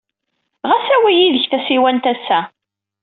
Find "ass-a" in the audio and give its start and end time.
2.13-2.39